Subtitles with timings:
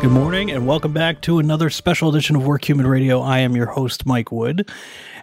[0.00, 3.20] Good morning, and welcome back to another special edition of Work Human Radio.
[3.20, 4.66] I am your host, Mike Wood.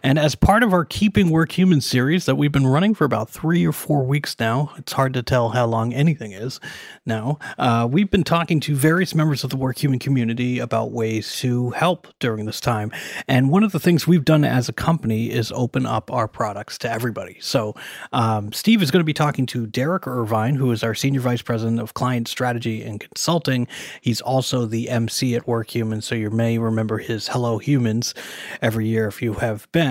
[0.04, 3.30] And as part of our Keeping Work Human series that we've been running for about
[3.30, 6.60] three or four weeks now, it's hard to tell how long anything is
[7.06, 11.38] now, uh, we've been talking to various members of the Work Human community about ways
[11.38, 12.92] to help during this time.
[13.28, 16.78] And one of the things we've done as a company is open up our products
[16.80, 17.38] to everybody.
[17.40, 17.76] So
[18.12, 21.42] um, Steve is going to be talking to Derek Irvine, who is our Senior Vice
[21.42, 23.68] President of Client Strategy and Consulting.
[24.02, 28.14] He's also the MC at Work Human, so you may remember his Hello Humans
[28.62, 29.87] every year if you have been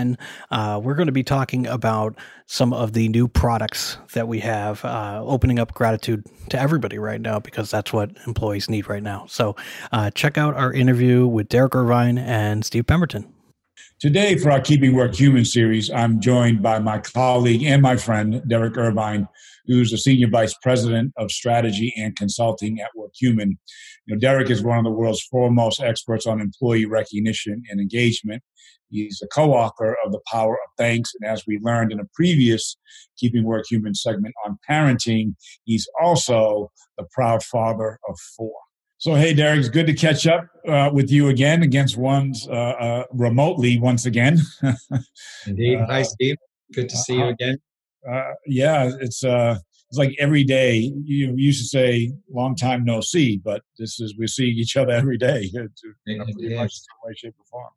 [0.50, 4.84] uh, we're going to be talking about some of the new products that we have,
[4.84, 9.26] uh, opening up gratitude to everybody right now because that's what employees need right now.
[9.28, 9.56] So
[9.92, 13.32] uh, check out our interview with Derek Irvine and Steve Pemberton.
[13.98, 18.42] Today, for our Keeping Work Human series, I'm joined by my colleague and my friend,
[18.46, 19.26] Derek Irvine,
[19.66, 23.50] who's the Senior Vice President of Strategy and Consulting at WorkHuman.
[24.06, 28.42] You know, Derek is one of the world's foremost experts on employee recognition and engagement.
[28.88, 32.76] He's a co-author of The Power of Thanks, and as we learned in a previous
[33.18, 38.54] Keeping Work Human segment on parenting, he's also the proud father of four.
[38.98, 42.52] So, hey, Derek, it's good to catch up uh, with you again against ones uh,
[42.52, 44.38] uh, remotely once again.
[45.46, 45.80] Indeed.
[45.86, 46.36] Hi, Steve.
[46.72, 47.30] Good to see you uh-huh.
[47.30, 47.58] again.
[48.08, 49.58] Uh, yeah, it's uh,
[49.88, 50.92] it's like every day.
[51.04, 54.92] You used to say long time no see, but this is we see each other
[54.92, 55.50] every day.
[55.52, 57.72] It's, you know, pretty much some way, shape, or form.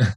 [0.00, 0.12] Yeah.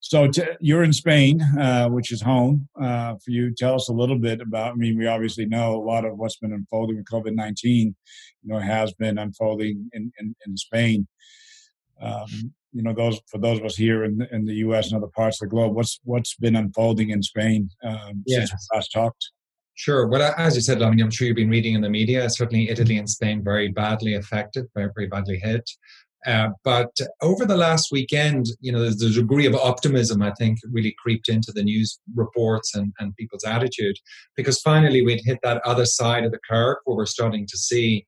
[0.00, 3.54] so t- you're in Spain, uh, which is home uh, for you.
[3.54, 4.72] Tell us a little bit about.
[4.72, 7.94] I mean, we obviously know a lot of what's been unfolding with COVID nineteen.
[8.42, 11.06] You know, has been unfolding in in, in Spain.
[12.00, 14.92] Um, you know, those for those of us here in in the U.S.
[14.92, 18.76] and other parts of the globe, what's what's been unfolding in Spain um, since we
[18.76, 19.30] last talked?
[19.74, 20.06] Sure.
[20.06, 22.28] Well, as you said, I mean, I'm sure you've been reading in the media.
[22.28, 25.68] Certainly, Italy and Spain very badly affected, very, very badly hit.
[26.26, 26.90] Uh, but
[27.22, 31.28] over the last weekend, you know, there's a degree of optimism, I think, really creeped
[31.28, 33.96] into the news reports and, and people's attitude
[34.36, 38.06] because finally we'd hit that other side of the curve where we're starting to see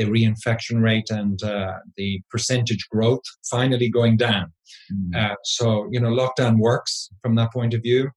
[0.00, 4.50] the reinfection rate and uh, the percentage growth finally going down.
[4.92, 5.32] Mm.
[5.32, 8.08] Uh, so, you know, lockdown works from that point of view.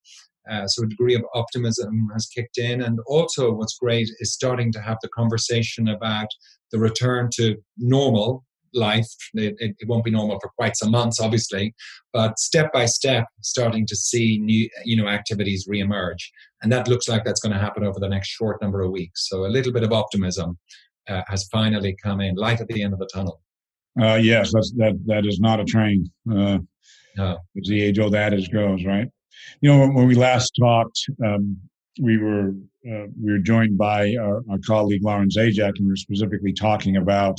[0.50, 2.82] Uh, so a degree of optimism has kicked in.
[2.82, 6.28] And also, what's great is starting to have the conversation about
[6.72, 9.08] the return to normal life.
[9.34, 11.76] It, it, it, won't be normal for quite some months, obviously,
[12.12, 16.24] but step by step, starting to see new, you know, activities reemerge,
[16.62, 19.28] and that looks like that's going to happen over the next short number of weeks.
[19.30, 20.58] So a little bit of optimism
[21.08, 23.42] uh, has finally come in, light at the end of the tunnel.
[24.02, 26.10] Uh, yes, that's, that that is not a train.
[26.30, 26.60] Uh,
[27.16, 27.38] no.
[27.58, 29.08] As the age-old adage goes, right?
[29.62, 31.58] You know, when, when we last talked, um,
[32.02, 32.50] we were
[32.90, 36.98] uh, we were joined by our, our colleague Lauren Zajac, and we were specifically talking
[36.98, 37.38] about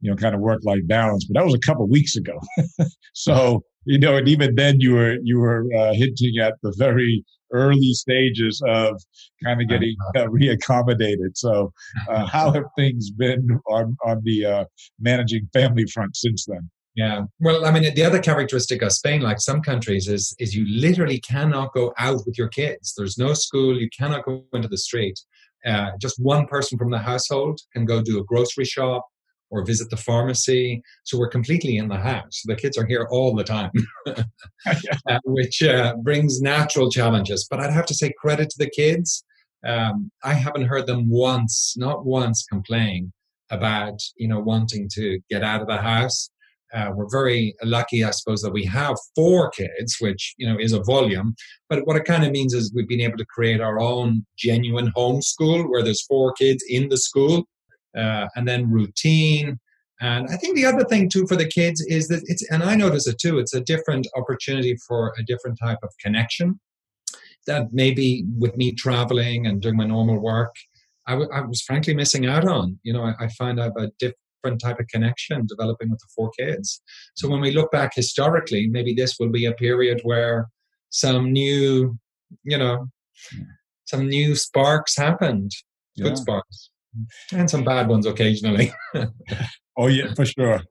[0.00, 1.24] you know, kind of work life balance.
[1.24, 2.38] But that was a couple weeks ago.
[3.12, 7.24] so, you know, and even then you were, you were uh, hinting at the very
[7.52, 9.00] early stages of
[9.44, 11.36] kind of getting uh, reaccommodated.
[11.36, 11.72] So,
[12.08, 14.64] uh, how have things been on, on the uh,
[15.00, 16.68] managing family front since then?
[16.96, 17.24] Yeah.
[17.40, 21.20] Well, I mean, the other characteristic of Spain, like some countries, is is you literally
[21.20, 22.94] cannot go out with your kids.
[22.96, 23.78] There's no school.
[23.78, 25.20] You cannot go into the street.
[25.66, 29.04] Uh, just one person from the household can go do a grocery shop,
[29.50, 30.82] or visit the pharmacy.
[31.04, 32.42] So we're completely in the house.
[32.44, 33.70] The kids are here all the time,
[34.06, 37.46] uh, which uh, brings natural challenges.
[37.48, 39.24] But I'd have to say credit to the kids.
[39.64, 43.12] Um, I haven't heard them once, not once, complain
[43.50, 46.30] about you know wanting to get out of the house.
[46.74, 50.72] Uh, we're very lucky, I suppose, that we have four kids, which you know is
[50.72, 51.34] a volume.
[51.68, 54.92] But what it kind of means is we've been able to create our own genuine
[54.96, 57.46] homeschool where there's four kids in the school
[57.96, 59.58] uh, and then routine.
[60.00, 62.74] And I think the other thing too for the kids is that it's, and I
[62.74, 66.60] notice it too, it's a different opportunity for a different type of connection
[67.46, 70.54] that maybe with me traveling and doing my normal work,
[71.06, 72.78] I, w- I was frankly missing out on.
[72.82, 76.08] You know, I, I find I have a different type of connection developing with the
[76.14, 76.82] four kids.
[77.14, 80.48] So when we look back historically, maybe this will be a period where
[80.90, 81.98] some new,
[82.42, 82.88] you know,
[83.84, 85.52] some new sparks happened,
[85.96, 86.70] good sparks
[87.32, 88.72] and some bad ones occasionally.
[89.76, 90.62] oh yeah, for sure.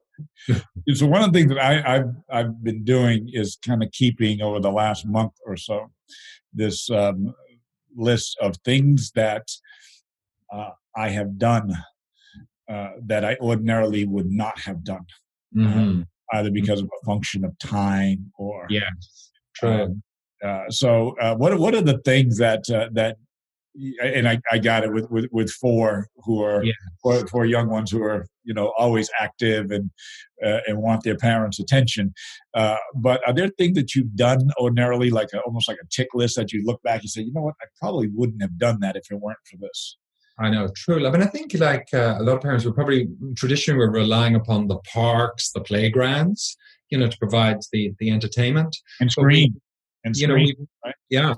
[0.93, 4.41] so one of the things that I, have I've been doing is kind of keeping
[4.41, 5.91] over the last month or so
[6.53, 7.33] this um,
[7.95, 9.47] list of things that
[10.51, 11.73] uh, I have done
[12.69, 15.05] uh, that I ordinarily would not have done,
[15.55, 16.01] mm-hmm.
[16.01, 18.89] uh, either because of a function of time or yeah.
[19.61, 20.01] Um,
[20.43, 23.17] uh, so, uh, what what are the things that uh, that
[24.01, 26.73] and I, I got it with, with, with four who are yeah.
[27.01, 29.89] four, four young ones who are you know always active and
[30.45, 32.13] uh, and want their parents' attention.
[32.53, 36.09] Uh, but are there things that you've done ordinarily, like a, almost like a tick
[36.13, 38.79] list that you look back and say, you know what, I probably wouldn't have done
[38.81, 39.97] that if it weren't for this.
[40.37, 41.07] I know, true.
[41.07, 43.07] I mean, I think like uh, a lot of parents were probably
[43.37, 46.57] traditionally were relying upon the parks, the playgrounds,
[46.89, 49.59] you know, to provide the the entertainment and screen.
[50.05, 50.95] We, and screen, you know, right?
[51.09, 51.33] yeah,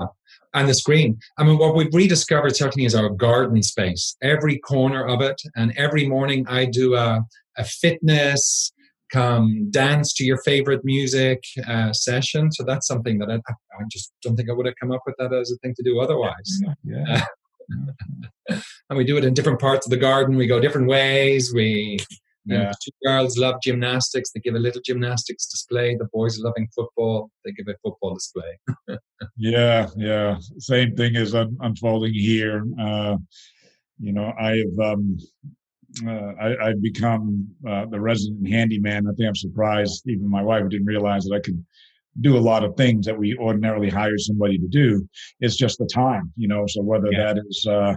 [0.53, 1.19] and the screen.
[1.37, 4.15] I mean, what we've rediscovered certainly is our garden space.
[4.21, 7.23] Every corner of it, and every morning I do a,
[7.57, 8.71] a fitness,
[9.11, 12.51] come dance to your favorite music uh, session.
[12.51, 15.15] So that's something that I, I, just don't think I would have come up with
[15.17, 16.59] that as a thing to do otherwise.
[16.83, 17.05] Yeah.
[17.07, 17.25] yeah.
[18.89, 20.35] and we do it in different parts of the garden.
[20.35, 21.53] We go different ways.
[21.53, 21.99] We
[22.47, 22.63] yeah.
[22.63, 24.31] know, two girls love gymnastics.
[24.31, 25.95] They give a little gymnastics display.
[25.95, 27.29] The boys are loving football.
[27.45, 28.59] They give a football display.
[29.37, 30.37] yeah, yeah.
[30.57, 32.63] Same thing is un- unfolding here.
[32.79, 33.17] Uh,
[33.99, 35.17] you know, I've um,
[36.05, 39.07] uh, I, have become uh, the resident handyman.
[39.07, 40.03] I think I'm surprised.
[40.07, 41.63] Even my wife didn't realize that I could
[42.21, 45.07] do a lot of things that we ordinarily hire somebody to do.
[45.39, 46.65] It's just the time, you know.
[46.67, 47.33] So whether yeah.
[47.33, 47.95] that is uh,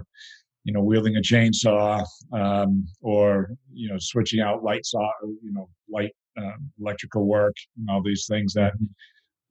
[0.64, 5.08] you know, wielding a chainsaw, um, or you know, switching out light saw,
[5.42, 8.86] you know, light uh, electrical work, and all these things that mm-hmm.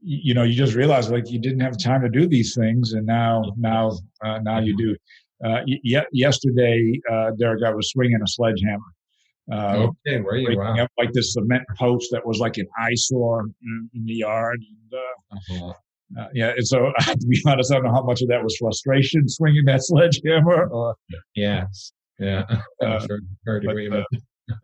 [0.01, 3.05] you know you just realize like you didn't have time to do these things, and
[3.05, 3.91] now now
[4.23, 4.95] uh, now you do.
[5.43, 8.83] Uh, y- yesterday, uh, Derek, I was swinging a sledgehammer.
[9.51, 10.77] Uh, okay, where you wow.
[10.77, 14.59] up like this cement post that was like an eyesore in, in the yard.
[14.59, 15.73] And, uh, uh-huh.
[16.17, 18.55] Uh, yeah, and so to be honest, I don't know how much of that was
[18.57, 20.67] frustration swinging that sledgehammer.
[20.67, 20.95] Or,
[21.35, 22.45] yes, yeah,
[22.83, 23.19] uh, sure,
[23.59, 24.03] to agree uh,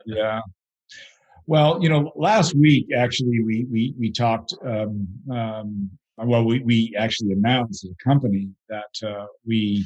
[0.05, 0.41] yeah.
[1.47, 4.55] Well, you know, last week actually we we we talked.
[4.65, 9.85] Um, um, well, we we actually announced as a company that uh, we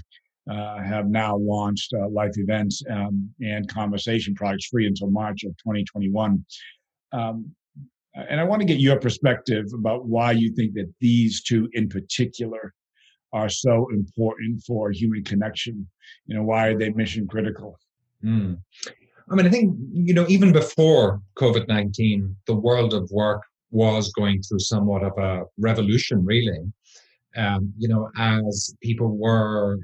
[0.50, 5.52] uh, have now launched uh, life events um, and conversation products free until March of
[5.58, 6.44] 2021.
[7.12, 7.52] Um,
[8.16, 11.90] and I want to get your perspective about why you think that these two in
[11.90, 12.74] particular
[13.32, 15.88] are so important for human connection.
[16.26, 17.80] You know, why are they mission critical?
[18.24, 18.60] Mm.
[19.32, 24.12] I mean, I think, you know, even before COVID 19, the world of work was
[24.14, 26.60] going through somewhat of a revolution, really.
[27.38, 29.78] Um, you know, as people were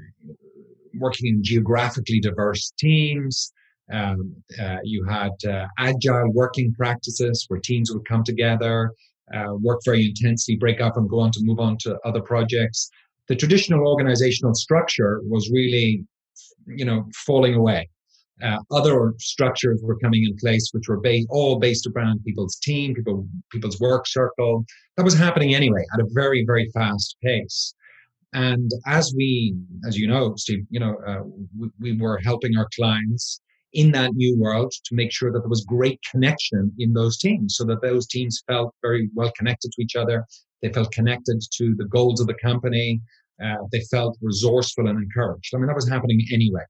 [0.98, 3.52] working in geographically diverse teams,
[3.92, 8.92] um, uh, you had uh, agile working practices where teams would come together,
[9.34, 12.90] uh, work very intensely, break up, and go on to move on to other projects.
[13.28, 16.04] The traditional organizational structure was really,
[16.66, 17.88] you know, falling away.
[18.42, 22.94] Uh, other structures were coming in place, which were based, all based around people's team,
[22.94, 24.64] people, people's work circle.
[24.96, 27.74] That was happening anyway at a very, very fast pace.
[28.34, 29.56] And as we,
[29.88, 31.22] as you know, Steve, you know, uh,
[31.58, 33.40] we, we, were helping our clients
[33.76, 37.56] in that new world to make sure that there was great connection in those teams
[37.56, 40.24] so that those teams felt very well connected to each other.
[40.62, 43.02] They felt connected to the goals of the company.
[43.42, 45.54] Uh, they felt resourceful and encouraged.
[45.54, 46.62] I mean, that was happening anyway.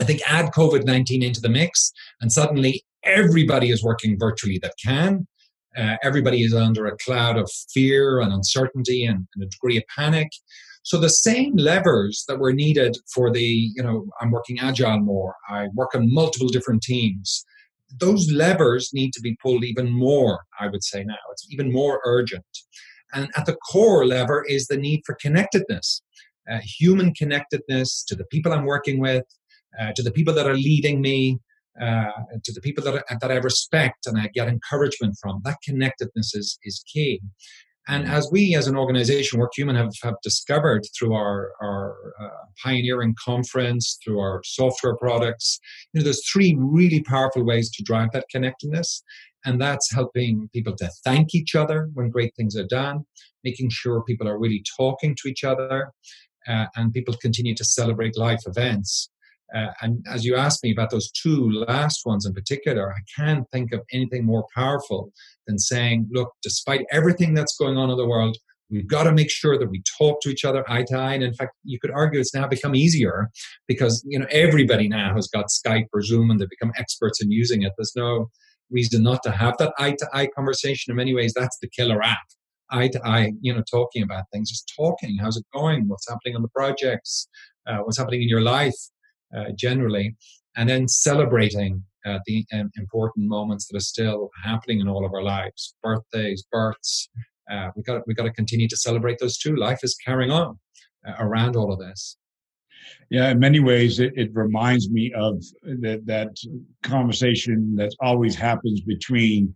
[0.00, 1.90] I think add COVID 19 into the mix,
[2.20, 5.26] and suddenly everybody is working virtually that can.
[5.76, 9.82] Uh, everybody is under a cloud of fear and uncertainty and, and a degree of
[9.94, 10.28] panic.
[10.86, 13.42] So the same levers that were needed for the,
[13.74, 17.44] you know, I'm working agile more, I work on multiple different teams.
[17.98, 21.16] Those levers need to be pulled even more, I would say now.
[21.32, 22.46] It's even more urgent.
[23.12, 26.02] And at the core lever is the need for connectedness,
[26.48, 29.24] uh, human connectedness to the people I'm working with,
[29.80, 31.40] uh, to the people that are leading me,
[31.80, 32.12] uh,
[32.44, 35.40] to the people that, that I respect and I get encouragement from.
[35.42, 37.20] That connectedness is, is key.
[37.88, 38.10] And mm.
[38.10, 42.28] as we as an organization, WorkHuman, have, have discovered through our, our uh,
[42.62, 45.58] pioneering conference, through our software products,
[45.92, 49.02] you know, there's three really powerful ways to drive that connectedness.
[49.44, 53.04] And that's helping people to thank each other when great things are done,
[53.44, 55.92] making sure people are really talking to each other,
[56.48, 59.10] uh, and people continue to celebrate life events.
[59.54, 63.44] Uh, and as you asked me about those two last ones in particular, I can't
[63.52, 65.12] think of anything more powerful
[65.46, 68.36] than saying, look, despite everything that's going on in the world,
[68.70, 71.14] we've got to make sure that we talk to each other eye to eye.
[71.14, 73.30] And in fact, you could argue it's now become easier
[73.68, 77.30] because, you know, everybody now has got Skype or Zoom and they've become experts in
[77.30, 77.72] using it.
[77.76, 78.28] There's no
[78.70, 80.90] reason not to have that eye to eye conversation.
[80.90, 82.18] In many ways, that's the killer app.
[82.70, 85.18] Eye to eye, you know, talking about things, just talking.
[85.20, 85.86] How's it going?
[85.86, 87.28] What's happening on the projects?
[87.64, 88.74] Uh, what's happening in your life?
[89.34, 90.14] Uh, generally,
[90.56, 95.12] and then celebrating uh, the um, important moments that are still happening in all of
[95.12, 97.08] our lives, birthdays, births.
[97.50, 99.56] Uh, we got we got to continue to celebrate those too.
[99.56, 100.58] Life is carrying on
[101.18, 102.16] around all of this.
[103.10, 106.36] Yeah, in many ways, it, it reminds me of that that
[106.82, 109.54] conversation that always happens between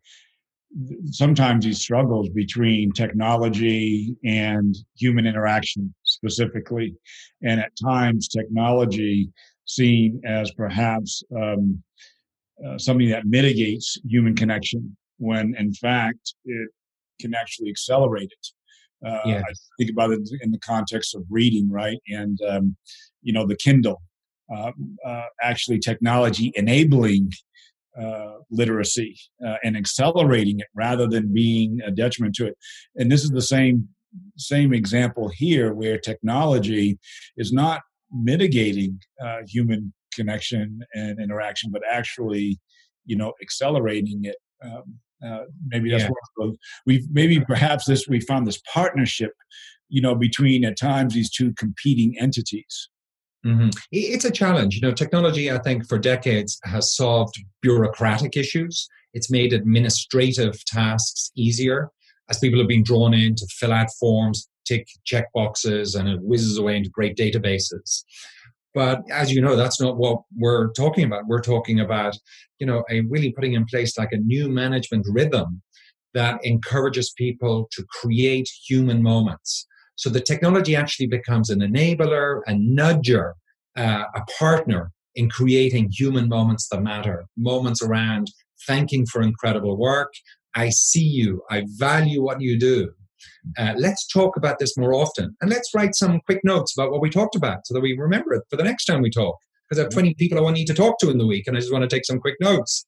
[1.11, 6.95] sometimes these struggles between technology and human interaction specifically,
[7.43, 9.31] and at times technology
[9.75, 11.83] seen as perhaps um,
[12.65, 16.69] uh, something that mitigates human connection when in fact it
[17.21, 18.47] can actually accelerate it.
[19.07, 19.43] Uh, yes.
[19.49, 21.99] I think about it in the context of reading, right?
[22.09, 22.77] And um,
[23.23, 24.03] you know, the Kindle,
[24.55, 24.73] uh,
[25.07, 27.31] uh, actually technology enabling
[28.01, 32.57] uh, literacy uh, and accelerating it rather than being a detriment to it.
[32.97, 33.89] And this is the same
[34.37, 36.99] same example here, where technology
[37.37, 42.59] is not mitigating uh, human connection and interaction, but actually,
[43.05, 44.37] you know, accelerating it.
[44.63, 46.11] Um, uh, maybe that's yeah.
[46.37, 46.55] what
[46.87, 49.33] we've maybe perhaps this we found this partnership,
[49.89, 52.89] you know, between at times these two competing entities.
[53.45, 53.71] Mm-hmm.
[53.91, 54.75] It's a challenge.
[54.75, 58.87] You know, technology, I think, for decades has solved bureaucratic issues.
[59.15, 61.91] It's made administrative tasks easier
[62.29, 66.21] as people have been drawn in to fill out forms, tick check boxes, and it
[66.23, 68.05] whizzes away into great databases.
[68.75, 71.27] But as you know, that's not what we're talking about.
[71.27, 72.17] We're talking about,
[72.59, 75.63] you know, a really putting in place like a new management rhythm
[76.15, 79.67] that encourages people to create human moments.
[79.97, 83.33] So the technology actually becomes an enabler, a nudger,
[83.77, 87.25] uh, a partner in creating human moments that matter.
[87.37, 88.29] Moments around
[88.67, 90.13] thanking for incredible work.
[90.55, 91.43] I see you.
[91.51, 92.93] I value what you do.
[93.59, 95.37] Uh, let's talk about this more often.
[95.41, 98.35] And let's write some quick notes about what we talked about so that we remember
[98.35, 99.37] it for the next time we talk.
[99.69, 101.57] Because I have 20 people I want need to talk to in the week, and
[101.57, 102.87] I just want to take some quick notes.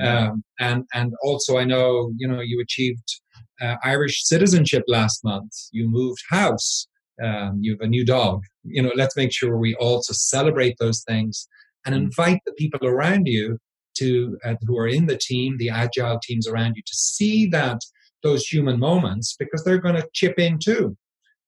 [0.00, 3.20] Um, and and also, I know you know you achieved
[3.60, 5.52] uh, Irish citizenship last month.
[5.72, 6.88] You moved house.
[7.22, 8.42] Um, you have a new dog.
[8.64, 11.46] You know, let's make sure we also celebrate those things
[11.84, 11.98] and mm.
[11.98, 13.58] invite the people around you
[13.98, 17.78] to uh, who are in the team, the agile teams around you, to see that
[18.22, 20.96] those human moments because they're going to chip in too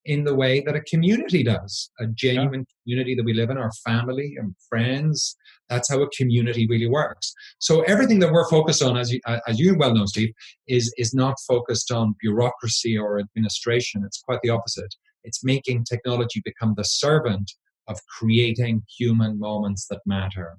[0.04, 2.82] in the way that a community does a genuine yeah.
[2.82, 5.36] community that we live in our family and friends.
[5.70, 7.32] That's how a community really works.
[7.58, 10.32] So everything that we're focused on as you, as you well know steve
[10.68, 14.02] is is not focused on bureaucracy or administration.
[14.04, 14.94] It's quite the opposite.
[15.22, 17.50] It's making technology become the servant
[17.88, 20.56] of creating human moments that matter.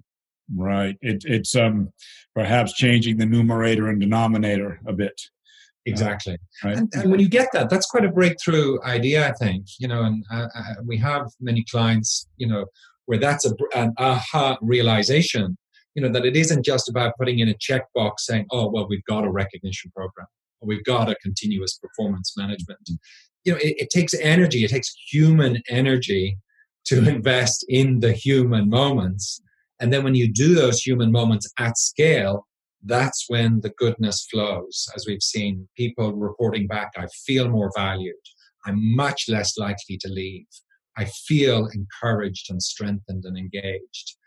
[0.56, 0.96] Right.
[1.02, 1.90] It, it's um
[2.34, 5.22] perhaps changing the numerator and denominator a bit
[5.86, 6.38] Exactly.
[6.64, 6.78] Right.
[6.78, 9.68] And, and, when you get that, that's quite a breakthrough idea, I think.
[9.80, 12.66] You know, and uh, uh, we have many clients, you know,
[13.06, 15.58] where that's a, an aha realization,
[15.94, 19.04] you know, that it isn't just about putting in a checkbox saying, oh, well, we've
[19.06, 20.28] got a recognition program
[20.60, 22.80] or we've got a continuous performance management.
[23.44, 26.38] You know, it, it takes energy, it takes human energy
[26.86, 29.42] to invest in the human moments.
[29.80, 32.48] And then when you do those human moments at scale,
[32.86, 34.88] that's when the goodness flows.
[34.96, 38.16] As we've seen, people reporting back, I feel more valued.
[38.66, 40.46] I'm much less likely to leave.
[40.98, 44.18] I feel encouraged and strengthened and engaged.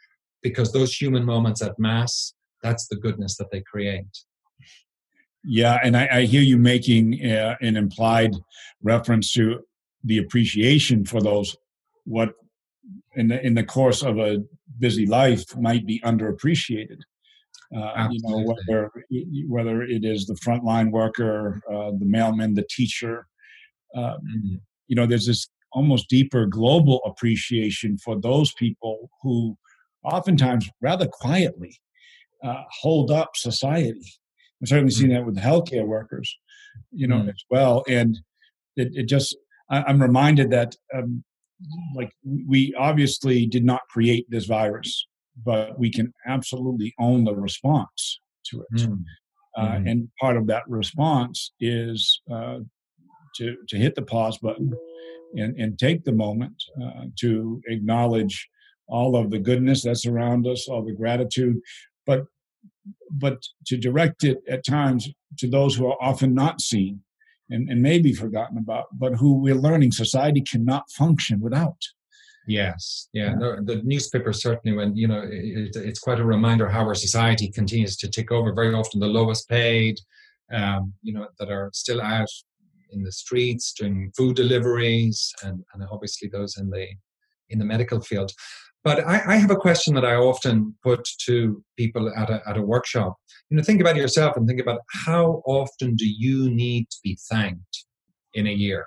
[0.42, 4.06] Because those human moments at Mass, that's the goodness that they create.
[5.44, 8.34] Yeah, and I, I hear you making uh, an implied
[8.82, 9.60] reference to
[10.04, 11.56] the appreciation for those
[12.04, 12.34] what
[13.14, 14.42] in the in the course of a
[14.78, 17.00] busy life might be underappreciated.
[17.76, 18.90] Uh, you know whether
[19.46, 23.26] whether it is the frontline worker, uh, the mailman, the teacher.
[23.94, 24.54] Uh, mm-hmm.
[24.86, 29.56] You know, there's this almost deeper global appreciation for those people who,
[30.02, 31.78] oftentimes, rather quietly,
[32.42, 34.14] uh, hold up society.
[34.62, 35.00] I've certainly mm-hmm.
[35.00, 36.34] seen that with the healthcare workers,
[36.90, 37.28] you know, mm-hmm.
[37.30, 37.84] as well.
[37.88, 38.18] And
[38.76, 39.36] it, it just,
[39.70, 41.22] I, am reminded that, um,
[41.94, 45.06] like, we obviously did not create this virus
[45.44, 48.80] but we can absolutely own the response to it.
[48.80, 49.04] Mm.
[49.56, 49.86] Uh, mm-hmm.
[49.88, 52.58] and part of that response is uh,
[53.36, 54.72] to, to hit the pause button
[55.34, 58.48] and, and take the moment uh, to acknowledge
[58.86, 61.60] all of the goodness that's around us, all the gratitude,
[62.06, 62.24] but
[63.10, 67.00] but to direct it at times to those who are often not seen
[67.50, 71.76] and, and may be forgotten about, but who we're learning society cannot function without.
[72.48, 73.34] Yes, yeah.
[73.38, 77.50] The, the, newspaper certainly, when you know, it, it's quite a reminder how our society
[77.50, 78.54] continues to take over.
[78.54, 80.00] Very often, the lowest paid,
[80.50, 82.30] um, you know, that are still out
[82.90, 86.86] in the streets doing food deliveries, and, and obviously those in the
[87.50, 88.32] in the medical field.
[88.82, 92.56] But I, I, have a question that I often put to people at a, at
[92.56, 93.16] a workshop.
[93.50, 97.18] You know, think about yourself and think about how often do you need to be
[97.30, 97.84] thanked
[98.32, 98.86] in a year?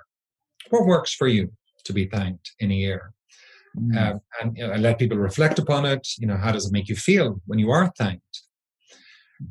[0.70, 1.52] What works for you
[1.84, 3.12] to be thanked in a year?
[3.78, 3.96] Mm.
[3.96, 6.06] uh, and you know, let people reflect upon it.
[6.18, 8.42] You know, how does it make you feel when you are thanked?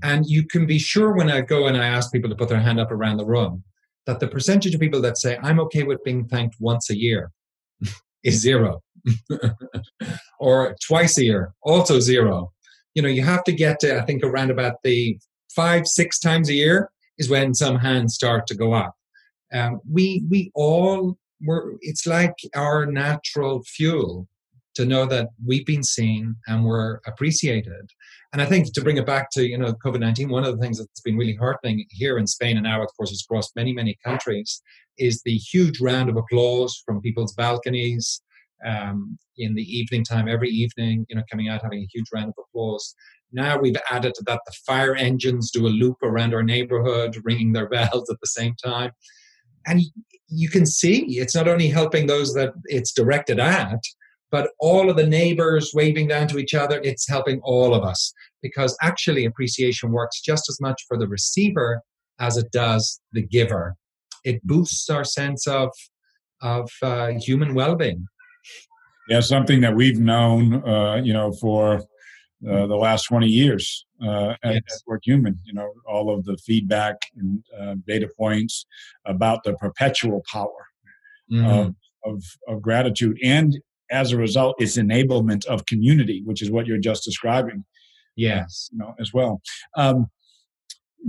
[0.03, 2.61] And you can be sure when I go and I ask people to put their
[2.61, 3.63] hand up around the room
[4.05, 7.31] that the percentage of people that say, I'm okay with being thanked once a year
[8.23, 8.81] is zero.
[10.39, 12.51] or twice a year, also zero.
[12.93, 15.17] You know, you have to get to, I think, around about the
[15.55, 18.95] five, six times a year is when some hands start to go up.
[19.53, 21.75] Um, we we all were.
[21.81, 24.27] It's like our natural fuel
[24.75, 27.89] to know that we've been seen and we're appreciated.
[28.31, 30.61] And I think to bring it back to you know COVID nineteen, one of the
[30.61, 33.73] things that's been really heartening here in Spain and now, of course, it's across many
[33.73, 34.61] many countries,
[34.97, 38.21] is the huge round of applause from people's balconies
[38.65, 41.05] um, in the evening time every evening.
[41.09, 42.95] You know, coming out having a huge round of applause.
[43.33, 47.53] Now we've added to that the fire engines do a loop around our neighborhood, ringing
[47.53, 48.91] their bells at the same time.
[49.65, 49.81] And
[50.27, 53.79] you can see it's not only helping those that it's directed at,
[54.31, 58.13] but all of the neighbors waving down to each other, it's helping all of us
[58.41, 61.81] because actually appreciation works just as much for the receiver
[62.19, 63.75] as it does the giver.
[64.23, 65.69] It boosts our sense of,
[66.41, 68.07] of uh, human well being.
[69.09, 71.83] Yeah, something that we've known, uh, you know, for
[72.49, 74.83] uh, the last 20 years uh, at, yes.
[74.91, 75.39] at Human.
[75.45, 78.65] You know, all of the feedback and uh, data points
[79.05, 80.67] about the perpetual power
[81.31, 81.45] mm-hmm.
[81.45, 83.17] of, of, of gratitude.
[83.23, 83.59] And
[83.91, 87.63] as a result, it's enablement of community, which is what you're just describing.
[88.15, 88.69] Yes.
[88.71, 89.41] You know, as well.
[89.75, 90.09] Um,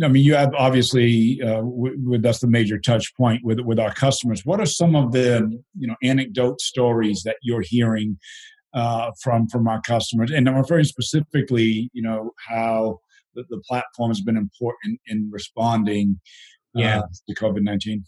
[0.03, 3.93] I mean, you have obviously uh, with that's the major touch point with with our
[3.93, 4.45] customers.
[4.45, 8.19] What are some of the you know anecdote stories that you're hearing
[8.75, 10.31] uh, from from our customers.
[10.31, 13.01] And I'm referring specifically, you know, how
[13.35, 16.21] the, the platform has been important in responding
[16.77, 17.03] uh, yeah.
[17.29, 18.05] to COVID nineteen.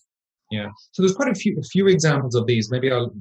[0.51, 0.69] Yeah.
[0.93, 2.71] So there's quite a few a few examples of these.
[2.71, 3.13] Maybe I'll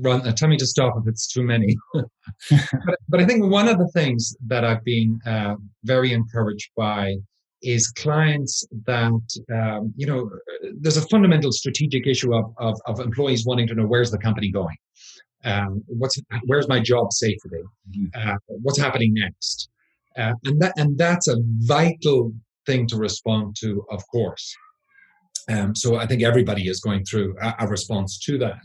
[0.00, 0.26] run.
[0.26, 1.76] Uh, tell me to stop if it's too many.
[1.94, 5.54] but, but, I think one of the things that I've been uh,
[5.84, 7.16] very encouraged by
[7.62, 9.22] is clients that
[9.54, 10.30] um, you know
[10.80, 14.50] there's a fundamental strategic issue of, of, of employees wanting to know where's the company
[14.50, 14.76] going
[15.44, 17.62] um, what's where's my job safety?
[17.90, 18.06] Mm-hmm.
[18.30, 19.68] Uh, what's happening next?
[20.16, 22.32] Uh, and that and that's a vital
[22.66, 24.54] thing to respond to, of course.
[25.50, 28.64] Um, so I think everybody is going through a, a response to that.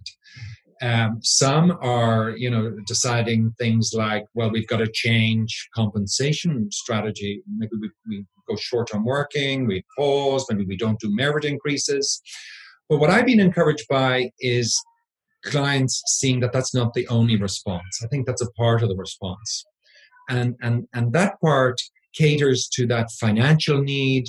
[0.81, 7.41] Um, some are, you know, deciding things like, well, we've got to change compensation strategy.
[7.57, 12.21] Maybe we, we go short-term working, we pause, maybe we don't do merit increases.
[12.87, 14.81] But what I've been encouraged by is
[15.43, 18.01] clients seeing that that's not the only response.
[18.03, 19.65] I think that's a part of the response.
[20.29, 21.81] And, and, and that part
[22.13, 24.25] caters to that financial need,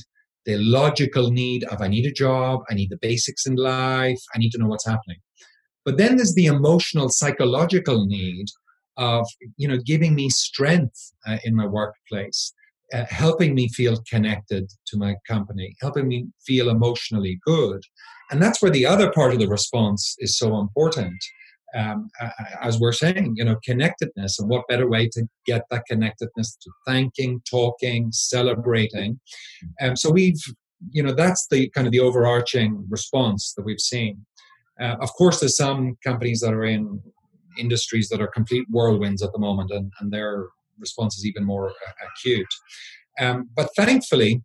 [0.46, 4.38] the logical need of I need a job, I need the basics in life, I
[4.38, 5.18] need to know what's happening.
[5.84, 8.46] But then there's the emotional, psychological need
[8.96, 12.52] of you know giving me strength uh, in my workplace,
[12.92, 17.82] uh, helping me feel connected to my company, helping me feel emotionally good,
[18.30, 21.16] and that's where the other part of the response is so important.
[21.72, 22.10] Um,
[22.60, 26.70] as we're saying, you know, connectedness, and what better way to get that connectedness to
[26.84, 29.20] thanking, talking, celebrating.
[29.80, 30.42] Um, so we've,
[30.90, 34.26] you know, that's the kind of the overarching response that we've seen.
[34.80, 37.00] Uh, of course, there's some companies that are in
[37.56, 40.46] industries that are complete whirlwinds at the moment, and, and their
[40.80, 42.46] response is even more uh, acute.
[43.20, 44.42] Um, but thankfully,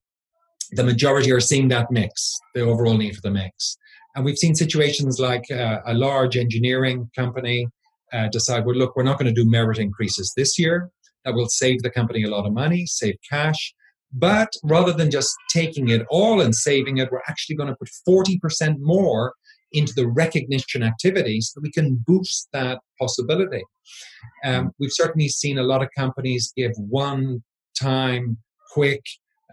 [0.71, 3.77] the majority are seeing that mix, the overall need for the mix.
[4.15, 7.67] And we've seen situations like uh, a large engineering company
[8.13, 10.89] uh, decide, well, look, we're not going to do merit increases this year.
[11.25, 13.73] That will save the company a lot of money, save cash.
[14.13, 17.89] But rather than just taking it all and saving it, we're actually going to put
[18.07, 19.33] 40% more
[19.75, 23.63] into the recognition activities so that we can boost that possibility.
[24.43, 27.43] Um, we've certainly seen a lot of companies give one
[27.79, 28.37] time,
[28.71, 29.03] quick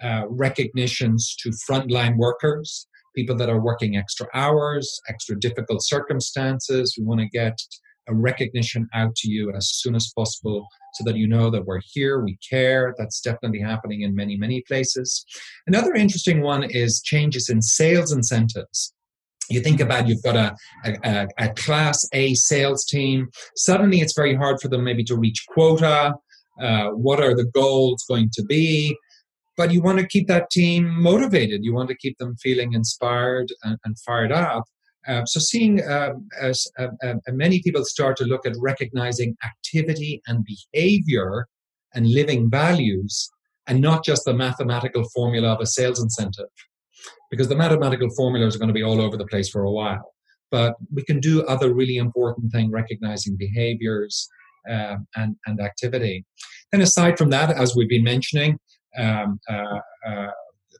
[0.02, 6.96] uh, recognitions to frontline workers, people that are working extra hours, extra difficult circumstances.
[6.98, 7.58] We want to get
[8.08, 11.80] a recognition out to you as soon as possible so that you know that we're
[11.84, 12.94] here, we care.
[12.98, 15.24] That's definitely happening in many, many places.
[15.66, 18.92] Another interesting one is changes in sales incentives.
[19.50, 20.54] You think about you've got a,
[21.04, 23.28] a, a class A sales team.
[23.56, 26.14] Suddenly, it's very hard for them maybe to reach quota.
[26.60, 28.96] Uh, what are the goals going to be?
[29.56, 31.64] but you want to keep that team motivated.
[31.64, 34.64] You want to keep them feeling inspired and, and fired up.
[35.06, 40.22] Uh, so, seeing um, as uh, uh, many people start to look at recognizing activity
[40.28, 41.48] and behavior
[41.94, 43.30] and living values,
[43.66, 46.46] and not just the mathematical formula of a sales incentive,
[47.30, 50.12] because the mathematical formulas are going to be all over the place for a while.
[50.50, 54.28] but we can do other really important things, recognizing behaviors
[54.70, 56.24] um, and, and activity.
[56.70, 58.58] Then, aside from that, as we've been mentioning,
[58.98, 60.30] um, uh, uh,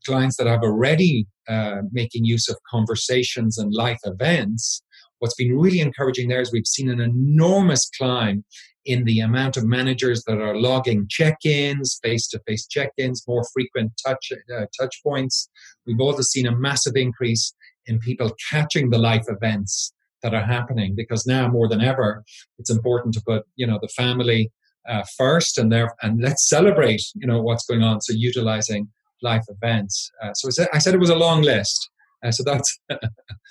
[0.06, 4.82] clients that have already uh, making use of conversations and life events,
[5.18, 8.44] what's been really encouraging there is we've seen an enormous climb
[8.84, 14.66] in the amount of managers that are logging check-ins, face-to-face check-ins, more frequent touch uh,
[14.78, 15.48] touch points.
[15.86, 17.54] We've also seen a massive increase
[17.86, 19.92] in people catching the life events
[20.22, 22.22] that are happening because now more than ever
[22.58, 24.52] it's important to put you know the family
[24.88, 28.88] uh, first and there and let's celebrate you know what's going on so utilizing
[29.20, 31.90] life events uh, so i said I said it was a long list
[32.24, 32.78] uh, so that's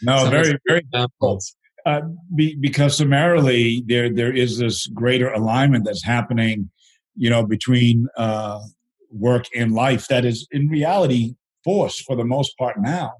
[0.01, 1.55] no very very examples.
[1.85, 2.01] Uh,
[2.35, 6.69] be, because summarily there there is this greater alignment that's happening
[7.15, 8.59] you know between uh,
[9.09, 13.11] work and life that is in reality forced for the most part now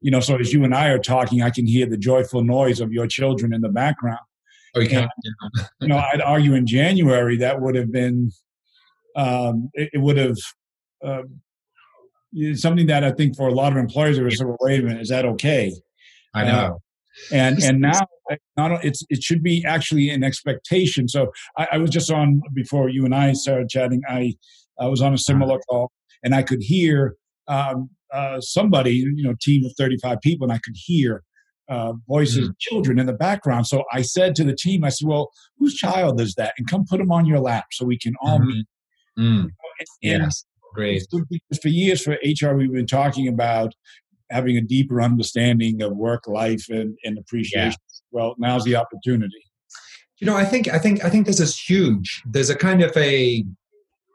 [0.00, 2.80] you know, so as you and I are talking, I can hear the joyful noise
[2.80, 4.20] of your children in the background.
[4.74, 5.08] Oh, you can.
[5.80, 8.30] you know, I'd argue in January that would have been,
[9.16, 10.36] um, it, it, would have,
[11.02, 11.22] uh,
[12.54, 14.82] something that I think for a lot of employers, they was sort of, wait a
[14.82, 15.72] minute, is that okay?
[16.34, 16.82] I know.
[17.32, 18.06] And and now
[18.56, 21.08] not it's it should be actually an expectation.
[21.08, 24.02] So I, I was just on before you and I started chatting.
[24.08, 24.34] I
[24.78, 25.90] I was on a similar call,
[26.22, 27.14] and I could hear
[27.48, 31.22] um, uh, somebody, you know, team of 35 people, and I could hear
[31.68, 32.52] uh, voices mm-hmm.
[32.58, 33.66] children in the background.
[33.66, 36.54] So I said to the team, I said, well, whose child is that?
[36.58, 38.48] And come put them on your lap so we can all mm-hmm.
[38.48, 38.66] meet.
[39.18, 39.42] Mm.
[39.42, 39.50] And,
[40.00, 41.02] yes, great.
[41.62, 43.72] For years, for HR, we've been talking about
[44.30, 47.70] having a deeper understanding of work life and, and appreciation.
[47.70, 48.00] Yeah.
[48.10, 49.42] Well, now's the opportunity.
[50.18, 52.22] You know, I think I think I think this is huge.
[52.24, 53.44] There's a kind of a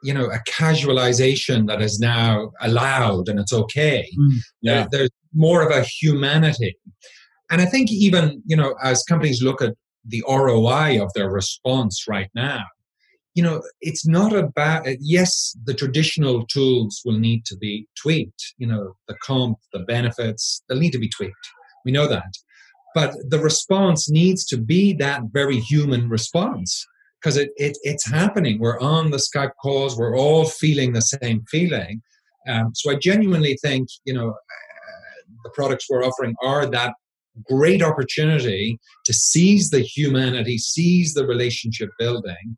[0.04, 4.88] you know a casualization that is now allowed and it's okay mm, yeah.
[4.92, 6.76] there's more of a humanity
[7.52, 12.06] and i think even you know as companies look at the roi of their response
[12.08, 12.64] right now
[13.34, 18.68] you know it's not about yes the traditional tools will need to be tweaked you
[18.68, 21.48] know the comp the benefits they'll need to be tweaked
[21.86, 22.32] we know that
[22.94, 26.86] but the response needs to be that very human response
[27.22, 28.60] because it, it, it's happening.
[28.60, 29.98] We're on the Skype calls.
[29.98, 32.02] We're all feeling the same feeling.
[32.48, 34.34] Um, so I genuinely think, you know, uh,
[35.44, 36.94] the products we're offering are that
[37.48, 42.58] great opportunity to seize the humanity, seize the relationship building,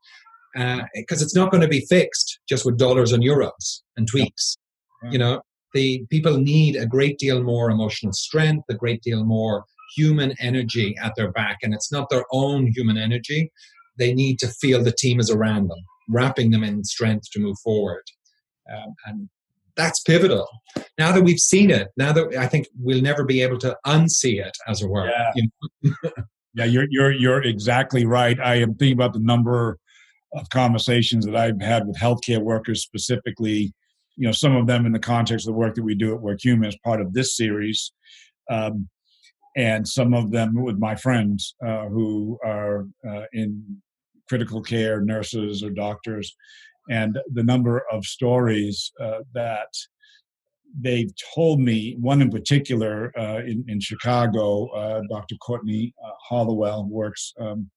[0.53, 4.57] because uh, it's not going to be fixed just with dollars and euros and tweaks.
[5.03, 5.11] Yeah.
[5.11, 5.41] You know,
[5.73, 10.95] the people need a great deal more emotional strength, a great deal more human energy
[11.01, 13.51] at their back, and it's not their own human energy
[13.97, 17.57] they need to feel the team is around them, wrapping them in strength to move
[17.63, 18.03] forward.
[18.71, 19.29] Um, and
[19.75, 20.47] that's pivotal.
[20.97, 24.43] Now that we've seen it, now that I think we'll never be able to unsee
[24.43, 25.09] it, as it were.
[25.09, 25.49] Yeah, you
[25.83, 26.09] know?
[26.53, 28.39] yeah you're, you're, you're exactly right.
[28.39, 29.79] I am thinking about the number
[30.35, 33.73] of conversations that I've had with healthcare workers specifically,
[34.15, 36.21] you know, some of them in the context of the work that we do at
[36.21, 37.91] WorkHuman as part of this series.
[38.49, 38.89] Um,
[39.55, 43.81] and some of them with my friends uh, who are uh, in
[44.27, 46.35] critical care, nurses or doctors,
[46.89, 49.69] and the number of stories uh, that
[50.79, 51.95] they've told me.
[51.99, 55.35] One in particular uh, in, in Chicago, uh, Dr.
[55.35, 57.69] Courtney uh, Hollowell works um,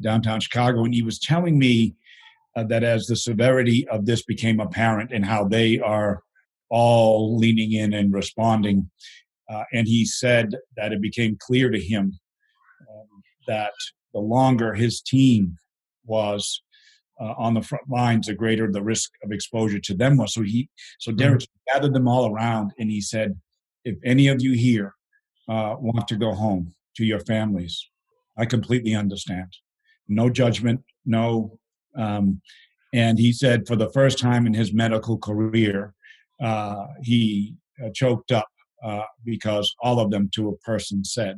[0.00, 1.94] downtown Chicago, and he was telling me
[2.56, 6.22] that as the severity of this became apparent and how they are
[6.68, 8.90] all leaning in and responding
[9.50, 12.18] uh, and he said that it became clear to him
[12.88, 13.72] um, that
[14.14, 15.56] the longer his team
[16.04, 16.62] was
[17.20, 20.34] uh, on the front lines, the greater the risk of exposure to them was.
[20.34, 20.68] So he,
[21.00, 21.18] so mm-hmm.
[21.18, 21.74] Derek mm-hmm.
[21.76, 23.38] gathered them all around, and he said,
[23.84, 24.94] "If any of you here
[25.48, 27.90] uh, want to go home to your families,
[28.38, 29.52] I completely understand.
[30.08, 31.58] No judgment, no."
[31.96, 32.40] Um,
[32.92, 35.94] and he said, for the first time in his medical career,
[36.42, 38.48] uh, he uh, choked up
[38.84, 41.36] uh, because all of them to a person said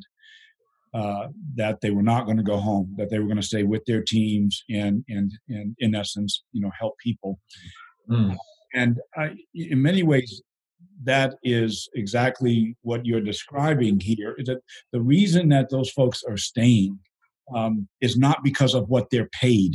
[0.95, 3.63] uh, that they were not going to go home, that they were going to stay
[3.63, 7.39] with their teams and, and, and in essence, you know, help people.
[8.11, 8.37] Mm.
[8.75, 10.43] And I, in many ways,
[11.05, 14.35] that is exactly what you're describing here.
[14.39, 14.61] Is that
[14.93, 16.99] the reason that those folks are staying
[17.55, 19.75] um, is not because of what they're paid.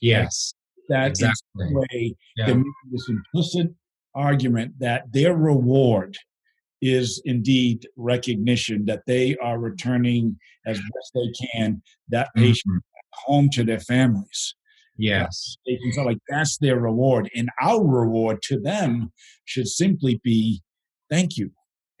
[0.00, 0.54] Yes,
[0.88, 1.68] that exactly.
[1.70, 2.54] way yeah.
[2.90, 3.68] this implicit
[4.14, 6.16] argument that their reward
[6.82, 12.46] is indeed recognition that they are returning as best they can that mm-hmm.
[12.46, 13.32] patient mm-hmm.
[13.32, 14.54] home to their families.
[14.96, 15.56] Yes.
[15.66, 17.30] They can feel like that's their reward.
[17.34, 19.12] And our reward to them
[19.46, 20.62] should simply be
[21.10, 21.50] thank you.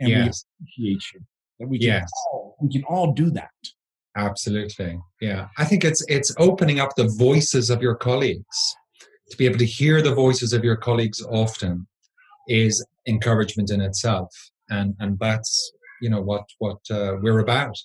[0.00, 0.44] And yes.
[0.58, 1.20] we appreciate you.
[1.58, 2.10] that we can yes.
[2.32, 3.50] all, we can all do that.
[4.16, 4.98] Absolutely.
[5.20, 5.48] Yeah.
[5.58, 8.76] I think it's it's opening up the voices of your colleagues.
[9.30, 11.86] To be able to hear the voices of your colleagues often
[12.48, 14.28] is encouragement in itself.
[14.68, 17.76] And and that's you know what what uh, we're about.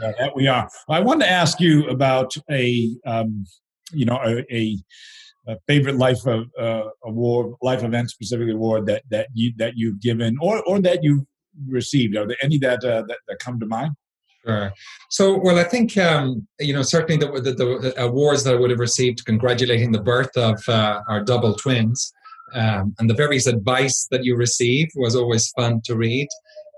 [0.00, 0.68] Yeah, that we are.
[0.88, 3.44] I wanted to ask you about a um,
[3.92, 9.28] you know a, a, favorite life of, uh, award, life event specific award that that
[9.34, 11.24] you that you've given or or that you've
[11.68, 12.16] received.
[12.16, 13.92] Are there any that uh, that, that come to mind?
[14.46, 14.72] Sure.
[15.10, 18.70] So, well, I think um, you know certainly the, the, the, awards that I would
[18.70, 22.12] have received congratulating the birth of uh, our double twins,
[22.54, 26.28] um, and the various advice that you receive was always fun to read.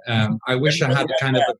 [0.07, 1.42] Um, I wish I had kind of.
[1.42, 1.55] A,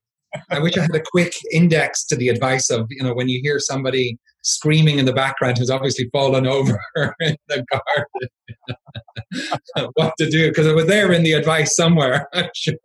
[0.51, 3.40] I wish I had a quick index to the advice of you know when you
[3.42, 6.81] hear somebody screaming in the background who's obviously fallen over
[7.21, 8.29] in the garden,
[9.95, 12.29] what to do because it was there in the advice somewhere.
[12.35, 12.79] I'm sure.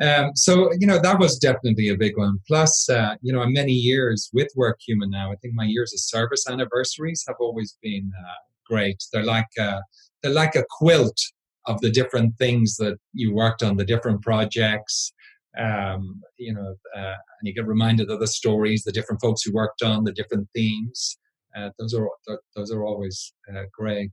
[0.00, 2.38] Um, so you know that was definitely a big one.
[2.46, 6.44] Plus, uh, you know, many years with WorkHuman now, I think my years of service
[6.48, 8.34] anniversaries have always been uh,
[8.66, 9.02] great.
[9.12, 9.80] They're like uh,
[10.22, 11.18] they're like a quilt
[11.66, 15.12] of the different things that you worked on, the different projects.
[15.58, 19.52] Um, you know, uh, and you get reminded of the stories, the different folks who
[19.52, 21.18] worked on, the different themes.
[21.54, 22.08] Uh, those are
[22.56, 24.12] those are always uh, great.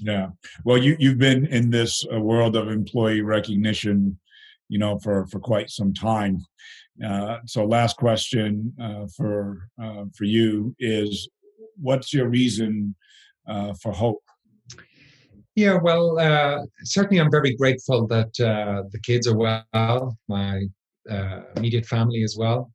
[0.00, 0.28] Yeah.
[0.64, 4.18] Well, you you've been in this world of employee recognition
[4.68, 6.44] you know, for for quite some time.
[7.04, 11.28] Uh, so, last question uh, for uh, for you is,
[11.80, 12.94] what's your reason
[13.48, 14.22] uh, for hope?
[15.54, 20.62] Yeah, well, uh, certainly, I'm very grateful that uh, the kids are well, my
[21.56, 22.70] immediate family as well.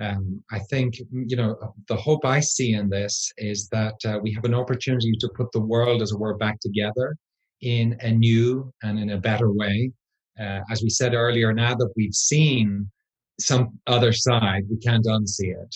[0.00, 1.56] Um, I think you know
[1.88, 5.60] the hope I see in this is that we have an opportunity to put the
[5.60, 7.16] world, as it were, back together
[7.62, 9.92] in a new and in a better way
[10.38, 12.90] uh, as we said earlier, now that we've seen
[13.38, 15.74] some other side, we can't unsee it.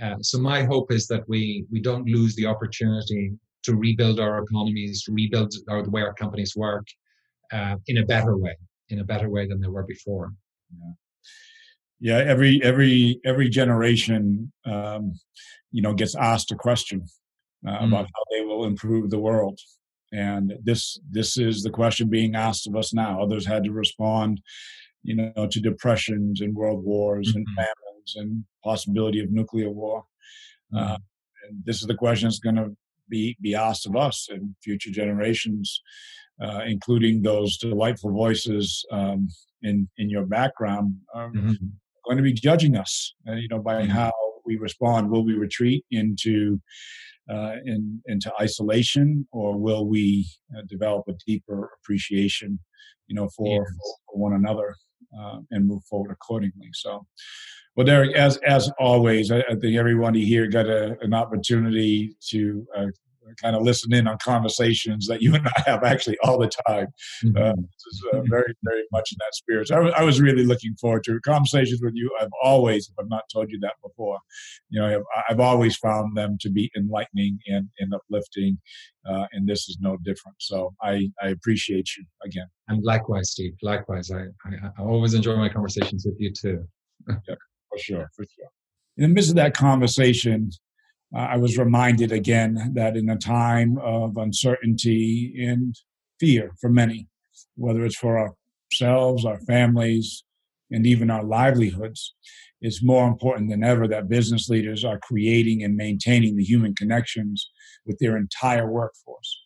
[0.00, 3.32] Uh, so my hope is that we we don't lose the opportunity
[3.64, 6.86] to rebuild our economies, rebuild our, the way our companies work
[7.52, 8.56] uh, in a better way,
[8.90, 10.32] in a better way than they were before.
[12.00, 15.12] Yeah, yeah every every every generation, um,
[15.72, 17.04] you know, gets asked a question
[17.66, 17.88] uh, mm.
[17.88, 19.58] about how they will improve the world
[20.12, 24.40] and this this is the question being asked of us now others had to respond
[25.02, 27.38] you know to depressions and world wars mm-hmm.
[27.38, 30.04] and famines and possibility of nuclear war
[30.74, 30.92] uh, mm-hmm.
[30.92, 30.96] uh,
[31.48, 32.74] and this is the question that's going to
[33.08, 35.82] be be asked of us and future generations
[36.42, 39.28] uh, including those delightful voices um,
[39.62, 41.52] in in your background are mm-hmm.
[42.04, 43.90] going to be judging us uh, you know by mm-hmm.
[43.90, 44.12] how
[44.48, 46.58] we respond will we retreat into
[47.30, 52.58] uh, in, into isolation, or will we uh, develop a deeper appreciation,
[53.06, 53.66] you know, for, yes.
[54.06, 54.74] for one another
[55.18, 56.70] uh, and move forward accordingly?
[56.72, 57.06] So,
[57.76, 62.66] well, Derek, as as always, I, I think everybody here got a, an opportunity to
[62.74, 62.86] uh,
[63.36, 66.88] kind of listen in on conversations that you and I have actually all the time.
[67.24, 67.36] Mm-hmm.
[67.36, 69.68] Uh, this is uh, very, very much in that spirit.
[69.68, 72.10] So I, w- I was really looking forward to conversations with you.
[72.20, 74.18] I've always, if I've not told you that before,
[74.70, 78.58] you know, I've, I've always found them to be enlightening and, and uplifting,
[79.08, 80.36] uh, and this is no different.
[80.40, 82.46] So I, I appreciate you again.
[82.68, 83.54] And likewise, Steve.
[83.62, 86.66] Likewise, I, I, I always enjoy my conversations with you too.
[87.08, 87.34] yeah,
[87.68, 88.48] for sure, for sure.
[88.96, 90.50] In the midst of that conversation,
[91.14, 95.74] Uh, I was reminded again that in a time of uncertainty and
[96.20, 97.08] fear for many,
[97.56, 98.34] whether it's for
[98.72, 100.24] ourselves, our families,
[100.70, 102.14] and even our livelihoods,
[102.60, 107.48] it's more important than ever that business leaders are creating and maintaining the human connections
[107.86, 109.38] with their entire workforce.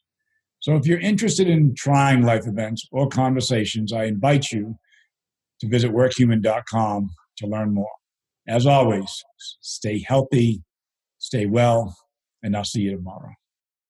[0.60, 4.76] So if you're interested in trying life events or conversations, I invite you
[5.60, 7.90] to visit workhuman.com to learn more.
[8.48, 9.22] As always,
[9.60, 10.62] stay healthy,
[11.22, 11.96] Stay well,
[12.42, 13.30] and I'll see you tomorrow.